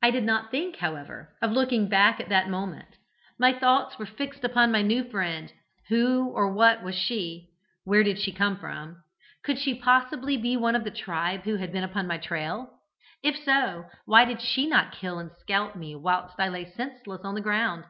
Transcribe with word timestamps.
I 0.00 0.12
did 0.12 0.22
not 0.22 0.52
think, 0.52 0.76
however, 0.76 1.34
of 1.42 1.50
looking 1.50 1.88
back 1.88 2.20
at 2.20 2.28
that 2.28 2.48
moment; 2.48 2.94
my 3.40 3.52
thoughts 3.52 3.98
were 3.98 4.06
fixed 4.06 4.44
upon 4.44 4.70
my 4.70 4.82
new 4.82 5.02
friend: 5.02 5.52
who 5.88 6.28
or 6.30 6.52
what 6.52 6.84
was 6.84 6.94
she, 6.94 7.48
where 7.82 8.04
did 8.04 8.20
she 8.20 8.30
come 8.30 8.56
from, 8.56 9.02
could 9.42 9.58
she 9.58 9.74
possibly 9.74 10.36
be 10.36 10.56
one 10.56 10.76
of 10.76 10.84
the 10.84 10.92
tribe 10.92 11.42
who 11.42 11.56
had 11.56 11.72
been 11.72 11.82
upon 11.82 12.06
my 12.06 12.18
trail? 12.18 12.70
If 13.20 13.36
so, 13.44 13.86
why 14.04 14.24
did 14.26 14.40
she 14.40 14.68
not 14.68 14.92
kill 14.92 15.18
and 15.18 15.32
scalp 15.40 15.74
me 15.74 15.96
whilst 15.96 16.38
I 16.38 16.48
lay 16.48 16.64
senseless 16.64 17.22
on 17.24 17.34
the 17.34 17.40
ground? 17.40 17.86